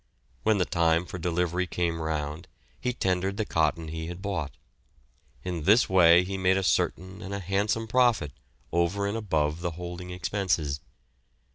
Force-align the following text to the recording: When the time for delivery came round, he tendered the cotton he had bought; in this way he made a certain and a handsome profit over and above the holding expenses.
When 0.41 0.57
the 0.57 0.65
time 0.65 1.05
for 1.05 1.19
delivery 1.19 1.67
came 1.67 2.01
round, 2.01 2.47
he 2.79 2.91
tendered 2.91 3.37
the 3.37 3.45
cotton 3.45 3.89
he 3.89 4.07
had 4.07 4.19
bought; 4.19 4.57
in 5.43 5.61
this 5.65 5.87
way 5.87 6.23
he 6.23 6.39
made 6.39 6.57
a 6.57 6.63
certain 6.63 7.21
and 7.21 7.35
a 7.35 7.39
handsome 7.39 7.85
profit 7.87 8.31
over 8.71 9.05
and 9.05 9.15
above 9.15 9.59
the 9.61 9.73
holding 9.77 10.09
expenses. 10.09 10.79